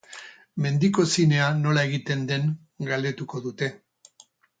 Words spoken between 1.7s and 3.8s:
egiten den galdetuko dute.